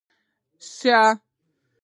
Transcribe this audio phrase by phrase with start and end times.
[0.73, 0.97] شي،